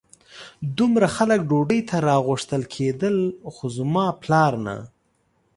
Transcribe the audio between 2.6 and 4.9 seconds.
کېدل خو زما پلار نه.